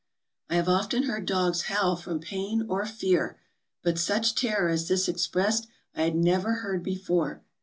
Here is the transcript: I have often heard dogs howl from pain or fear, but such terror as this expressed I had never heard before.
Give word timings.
I 0.49 0.55
have 0.55 0.67
often 0.67 1.03
heard 1.03 1.27
dogs 1.27 1.65
howl 1.65 1.95
from 1.95 2.19
pain 2.21 2.65
or 2.67 2.87
fear, 2.87 3.37
but 3.83 3.99
such 3.99 4.33
terror 4.33 4.67
as 4.69 4.87
this 4.87 5.07
expressed 5.07 5.67
I 5.95 6.01
had 6.01 6.15
never 6.15 6.53
heard 6.65 6.81
before. 6.81 7.43